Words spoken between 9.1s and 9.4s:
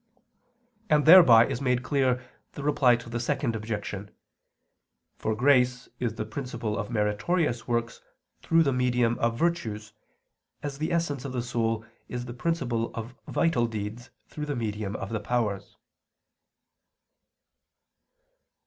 of